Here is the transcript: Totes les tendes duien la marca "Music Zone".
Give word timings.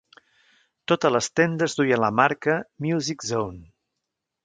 Totes 0.91 1.13
les 1.17 1.27
tendes 1.41 1.77
duien 1.81 2.03
la 2.07 2.11
marca 2.23 2.59
"Music 2.89 3.31
Zone". 3.33 3.65